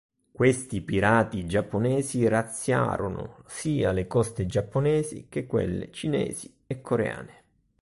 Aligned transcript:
Questi 0.31 0.81
pirati 0.81 1.45
giapponesi 1.45 2.27
razziarono 2.27 3.43
sia 3.45 3.91
le 3.91 4.07
coste 4.07 4.47
giapponesi 4.47 5.27
che 5.29 5.45
quelle 5.45 5.91
cinesi 5.91 6.51
e 6.65 6.81
coreane. 6.81 7.43